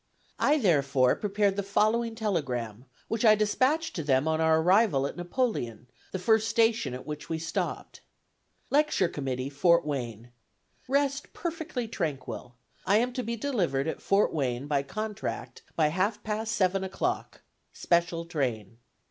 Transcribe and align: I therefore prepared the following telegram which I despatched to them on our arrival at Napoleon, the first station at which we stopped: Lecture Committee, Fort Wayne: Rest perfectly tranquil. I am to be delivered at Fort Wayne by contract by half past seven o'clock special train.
I 0.39 0.57
therefore 0.57 1.15
prepared 1.15 1.57
the 1.57 1.61
following 1.61 2.15
telegram 2.15 2.85
which 3.07 3.23
I 3.23 3.35
despatched 3.35 3.95
to 3.97 4.03
them 4.03 4.27
on 4.27 4.41
our 4.41 4.59
arrival 4.59 5.05
at 5.05 5.15
Napoleon, 5.15 5.85
the 6.11 6.17
first 6.17 6.47
station 6.47 6.95
at 6.95 7.05
which 7.05 7.29
we 7.29 7.37
stopped: 7.37 8.01
Lecture 8.71 9.07
Committee, 9.07 9.51
Fort 9.51 9.85
Wayne: 9.85 10.31
Rest 10.87 11.33
perfectly 11.33 11.87
tranquil. 11.87 12.55
I 12.83 12.97
am 12.97 13.13
to 13.13 13.21
be 13.21 13.35
delivered 13.35 13.87
at 13.87 14.01
Fort 14.01 14.33
Wayne 14.33 14.65
by 14.65 14.81
contract 14.81 15.61
by 15.75 15.89
half 15.89 16.23
past 16.23 16.53
seven 16.55 16.83
o'clock 16.83 17.43
special 17.71 18.25
train. 18.25 18.79